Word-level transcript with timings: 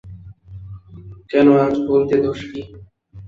কেন, 1.29 1.47
আজ 1.63 1.75
বলতে 1.89 2.15
দোষ 2.23 2.39
কী? 2.49 2.61